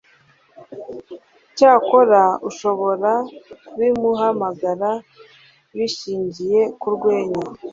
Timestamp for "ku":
6.79-6.87